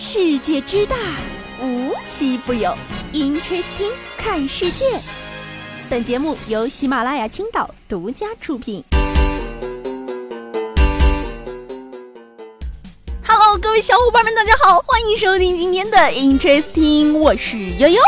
[0.00, 0.96] 世界之大，
[1.60, 2.72] 无奇不有。
[3.12, 4.84] Interesting，看世界。
[5.90, 8.84] 本节目由喜马拉雅青岛独家出品。
[13.26, 17.98] Hello，各位小伙伴们，大家好，欢迎收听今天的 Interesting，我是悠悠。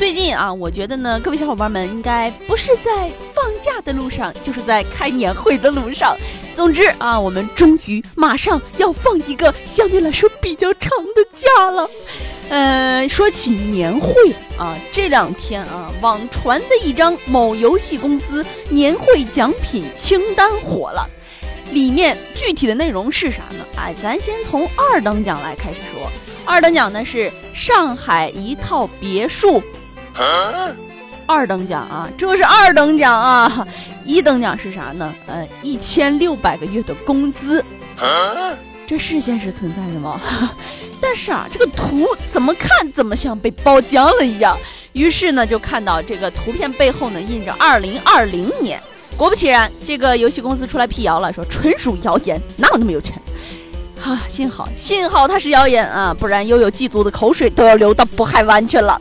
[0.00, 6.16] 最近啊，我觉得呢，各位小伙伴们应该不是在放假的路上，就是在开年会的路上。
[6.54, 11.90] 总之啊，我们终于马上要放一个相对来说比较长的假了。
[12.48, 14.14] 呃，说起年会
[14.56, 21.06] 啊，这两天啊，网传的一张某游戏公司年会奖品清单火了，
[21.72, 23.66] 里面具体的内容是啥呢？
[23.76, 26.10] 哎，咱先从二等奖来开始说。
[26.46, 29.62] 二等奖呢是上海一套别墅。
[31.26, 33.66] 二等奖啊，这是二等奖啊。
[34.04, 35.14] 一等奖是啥呢？
[35.26, 37.64] 呃，一千六百个月的工资，
[38.86, 40.20] 这是现实存在的吗？
[41.00, 44.58] 但是啊，这个图怎么看怎么像被包浆了一样。
[44.92, 48.82] 于是呢，就看到这个图片背后呢印着二零二零年。
[49.16, 53.14] 果不其然，这个游戏公司出来辟谣了，说纯属谣言，哪有那么有钱？
[54.00, 59.00] 哈，幸好幸好他是谣言啊，不然悠悠嫉妒的口水都要流到渤海湾去了。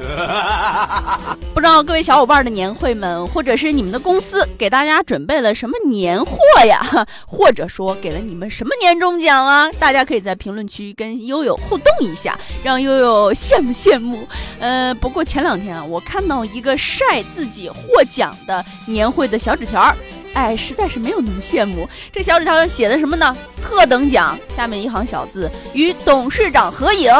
[1.52, 6.80] 不知道各位小伙伴的年会们，或者是你们的公司给大家准备了什么年货呀？
[7.26, 9.70] 或者说给了你们什么年终奖啊？
[9.78, 14.26] 大家可以在评论区跟悠悠互动一下，让悠悠羡慕羡慕。
[14.58, 19.94] 呃，不过前两天啊，我看到一个晒自己获奖的年会的小纸条，
[20.32, 21.86] 哎，实在是没有那么羡慕。
[22.10, 23.36] 这小纸条上写的什么呢？
[23.60, 27.12] 特等奖，下面一行小字：与董事长合影。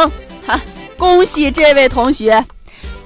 [0.46, 0.58] 哈。
[0.96, 2.44] 恭喜这位同学，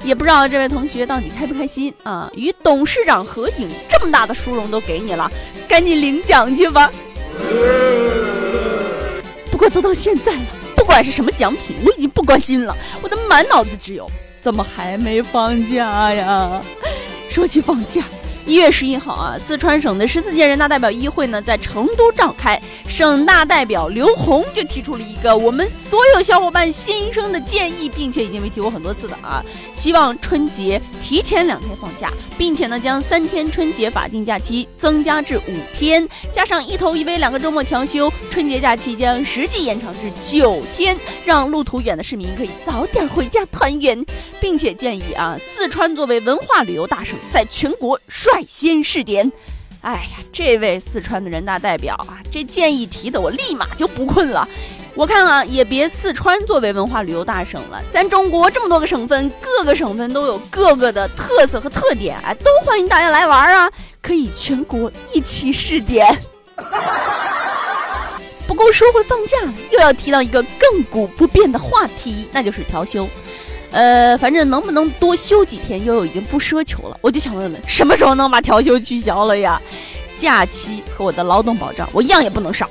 [0.04, 2.30] 也不知道这位同学到底开不开心啊！
[2.36, 5.30] 与董事长合影，这么大的殊荣都给你了，
[5.66, 6.92] 赶紧领奖去吧。
[9.50, 10.42] 不过都到现在了，
[10.76, 12.76] 不管是什么奖品，我已经不关心了。
[13.00, 14.06] 我的满脑子只有，
[14.42, 16.60] 怎么还没放假呀？
[17.30, 18.02] 说起放假。
[18.46, 40.94] 一月十一号啊，四川省的十四届人大代表议会呢在成都召开，省大代表刘洪就提出了一个我们所有小伙伴心声的建议，并且已经被提过很多次的啊，希望春节提前两天放假，并且呢将三天春节法定假期增加至五天，加上一头一尾两个周末调休，春节假期将实际延长至九天，
[41.24, 44.04] 让路途远的市民可以早点回家团圆，
[44.38, 48.33] 并且建议啊，四川作为文化旅游大省，在全国率。
[48.34, 49.30] 率先试点，
[49.80, 54.48] 哎呀，这位四川的人大代表啊，这建议提的我立马就不困了。
[54.96, 63.70] 我看啊，也别四川作为文化旅游大省了，咱中国这么多个省份，各个省份都有各个的特色和特点，哎，都欢迎大家来玩啊，
[64.02, 66.16] 可以全国一起试点。
[68.46, 69.36] 不过说回放假，
[69.70, 73.08] 又要提到一个亘古不变的话题，那就是调休。
[73.74, 76.96] 呃，反正能不能多休几天，悠悠已经不奢求了。
[77.00, 79.60] 我就想问问，什么时候能把调休取消了呀？
[80.16, 82.70] 假期和我的劳动保障，我一样也不能少。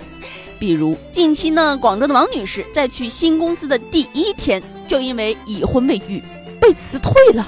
[0.58, 6.24] 比如近期呢，广州的王女士在去新公司的第一天，就因为已婚未育
[6.58, 7.46] 被辞退了。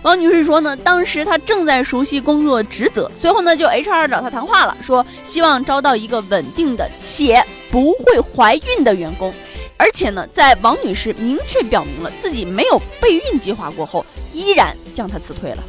[0.00, 9.30] 王女士说呢，当时她正在熟悉工作职责，随后呢就 HR 找她谈话了，说希望招到一个稳定的且不会怀孕的员工。
[9.76, 15.62] 而且呢，在王女士明确表明了自己没有备孕计划过后，依然将她辞退了。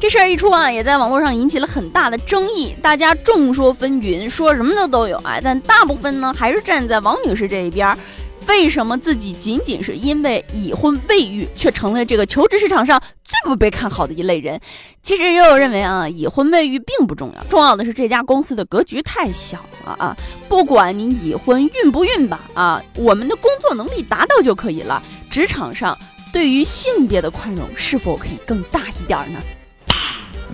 [0.00, 5.40] 这事儿一出啊，也在网络上引起了很大的争议，大家众说纷纭，说什么的都有啊。
[5.42, 7.98] 但大部分呢，还是站在王女士这一边。
[8.48, 14.58] 为什么自己仅仅是因为已婚未育，却成了这个求职市场上最不被看好的一类人？
[15.02, 20.16] 其实也有认为啊，已婚未育并不重要，重要的是这家公司的格局太小了啊！
[20.48, 25.02] 不管你已婚孕不孕吧，啊，我们的工作能力达到就可以了。
[25.30, 25.96] 职场上
[26.32, 29.40] 对于性别的宽容是否可以更大一点呢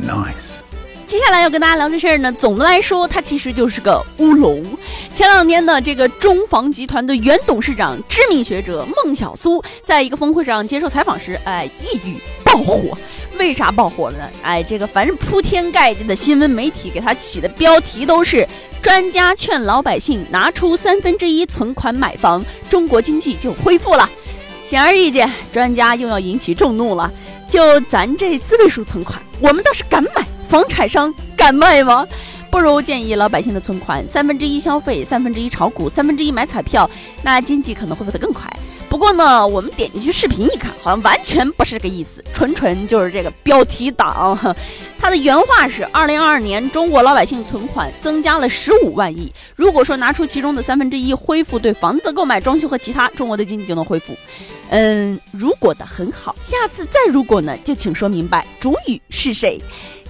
[0.04, 0.53] ？Nice。
[1.06, 4.64] 接下来要跟大家聊这事儿呢，总的来说，它其实就是个乌龙。
[5.12, 12.96] 前两天呢，这个中房集团的原董事长、知名学者孟小苏，在一个峰会上接受采访时，哎，一语爆火。
[13.38, 14.24] 为啥爆火了呢？
[14.42, 18.46] 哎，这个凡是铺天盖地的新闻媒体给他起的标题都是
[18.80, 24.08] “专家劝老百姓拿出三分之一存款买房，中国经济就恢复了”。
[24.64, 27.12] 显而易见，专家又要引起众怒了。
[27.46, 30.26] 就咱这四位数存款，我们倒是敢买。
[30.54, 32.06] 房产商敢卖吗？
[32.48, 36.88] 不如建议老百姓的存款三分之一消费，三分之一炒股，三分之一买彩票，
[37.24, 38.48] 那经济可能恢复得更快。
[38.88, 44.38] 不过呢，我们点进去视频一看，好像完全不是这个意思，纯纯就是这个标题党。
[44.96, 49.32] 他的原话是：二零二二年中国老百姓存款增加了十五万亿。
[49.56, 54.14] 如果说拿出其中的三分之一恢复对房子的购买、装修和其他，中国的经济就能恢复。
[54.76, 59.56] 嗯，如果的很好，下次再如果呢，就请说明白主语是谁。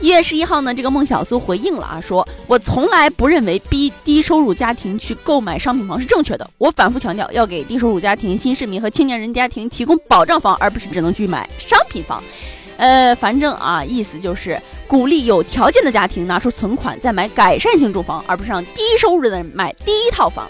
[0.00, 6.48] 一月十一号呢，这个孟小苏回应了啊，说我从来不认为逼低收入家庭去购买商品房是正确的。
[6.56, 12.24] 我反复强调，要给低收入家庭、新市民和青年人家庭提供保障房，而不是只能去买商品房。
[12.78, 14.58] 呃，反正啊，意思就是
[14.88, 20.48] 鼓励有条件的家庭拿出存款再买改善性住房，而不是让低收入的人买第一套房。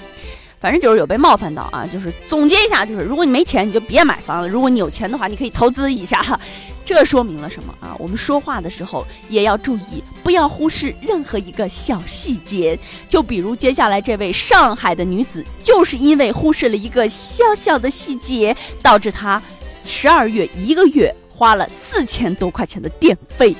[0.65, 6.41] 反正就是有被冒犯到啊，就是总结一下，就是如果你没钱，你就别买房了；如果你有钱的话，你可以投资一下。
[6.87, 7.95] 这说明了什么啊？
[7.99, 12.79] 我们说话的时候也要注意，不要忽视任何一个小细节。
[13.07, 19.43] 就比如接下来这位上海的女子，就是因为忽视了一个小小的细节，导致她
[19.85, 21.15] 十二月一个月。
[21.37, 23.53] 花了四千多块钱的电费，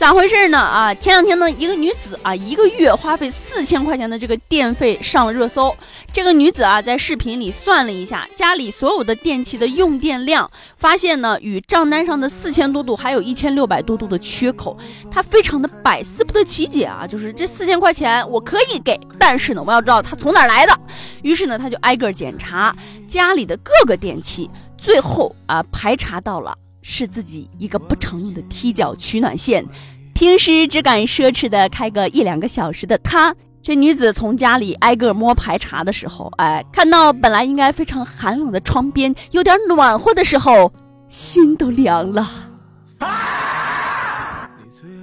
[0.00, 0.58] 咋回事呢？
[0.58, 5.76] 啊，前两天呢，一个女子啊，一个月花费四千块钱的这个电费上了热搜。
[6.10, 14.74] 这个女子啊，在视频里算了一下家里所有的电器的用电量，发现呢，与账单上的四千多度还有一千六百多度的缺口。
[15.10, 20.72] 她非常的百思不得其解啊，就是这四千块钱我可以给，但是呢，我要知道它从哪来的。
[21.20, 22.74] 于是呢，她就挨个检查
[23.06, 24.48] 家里的各个电器，
[24.78, 26.56] 最后啊，排查到了。
[26.82, 29.64] 是自己一个不常用的踢脚取暖线，
[30.14, 40.72] 平时只敢奢侈的开个一两个小时的他，这女子从家里挨个摸排查的时候，哎，看到本来应该非常寒冷的窗边有点暖和的时候，
[41.08, 42.28] 心都凉了。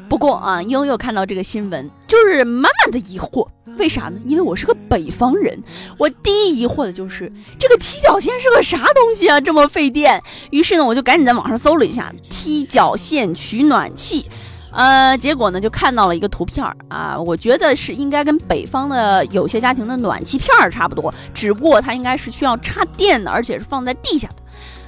[0.10, 3.48] 不过啊，悠悠看到这个新闻，就是满满的疑惑。
[3.78, 4.14] 为啥呢？
[4.26, 5.62] 因为我是个北方人，
[5.98, 10.24] 我第一疑惑的就是这个踢脚线是个啥东西啊，这么费电。
[10.50, 14.26] 于是呢，我就赶紧在网上搜了一下踢脚线取暖器，
[14.72, 24.36] 呃，结果呢就看到了一个图片儿啊，我觉得是应该跟北方的有些家庭的暖气片儿差不多，只不过它应该是需要插电的，而且是放在地下的。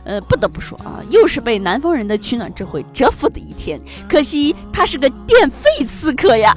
[0.10, 3.80] 呃，不得不说啊，又是被南方人的取暖智慧折服的一天。
[4.10, 6.52] 可惜他是个电费刺客呀。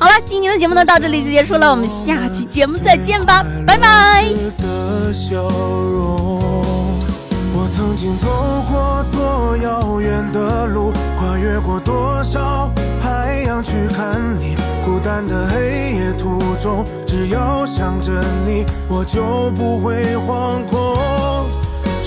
[0.00, 4.24] 好了，今天的节目呢到这里就结束了，我们下期节目再见吧，拜拜。
[7.54, 8.26] 我曾经走
[8.68, 14.56] 过多遥远的路，跨越过多少海洋去看你。
[14.84, 20.98] 孤单的黑夜途中，只要想着你，我就不会惶恐。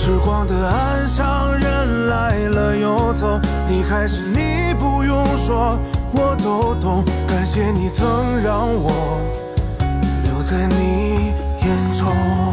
[0.04, 3.38] 时光的岸上，人来了又走，
[3.68, 5.78] 离开时你不用说。
[6.10, 8.04] 我都懂，感谢你曾
[8.42, 9.20] 让我
[10.24, 11.32] 留在你
[11.64, 12.51] 眼中。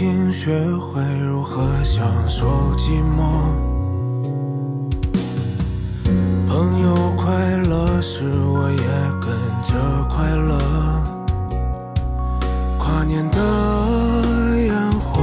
[0.00, 2.46] 经学会如何享受
[2.78, 3.20] 寂寞。
[6.48, 8.78] 朋友快乐时，我也
[9.20, 9.30] 跟
[9.62, 9.74] 着
[10.08, 10.58] 快乐。
[12.78, 13.36] 跨年的
[14.62, 15.20] 烟火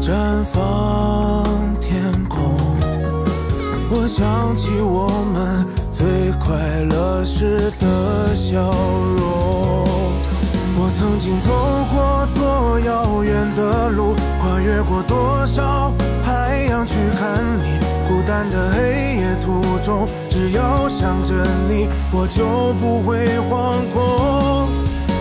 [0.00, 2.38] 绽放天空，
[3.90, 9.26] 我想起我们最快乐时的笑容。
[10.80, 11.67] 我曾经走过多
[13.18, 17.80] 遥远的路，跨越过多少海洋去看你。
[18.06, 21.34] 孤单的黑夜途中，只要想着
[21.68, 24.68] 你，我就不会惶恐。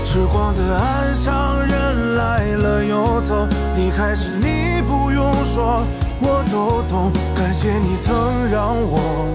[0.05, 5.83] 时光的岸上，人来了又走，离开时你不用说，
[6.21, 7.11] 我都懂。
[7.35, 8.13] 感谢你曾
[8.51, 9.27] 让我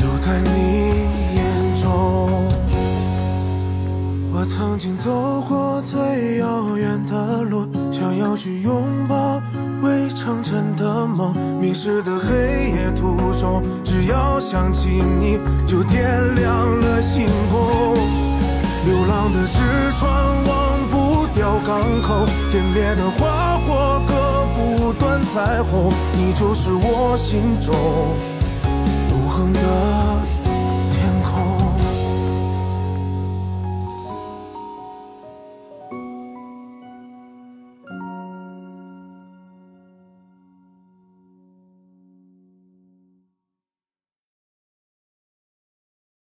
[0.00, 2.44] 留在你眼中。
[4.36, 9.40] 我曾经走过最遥远的路，想要去拥抱。
[9.80, 14.88] 未成真的梦，迷失的黑夜途中，只要想起
[15.20, 15.38] 你，
[15.68, 17.94] 就点亮了星空。
[18.84, 19.60] 流浪的纸
[19.96, 20.10] 船，
[20.48, 28.33] 忘不掉港口，渐灭的花火，割不断彩虹，你就是我心中。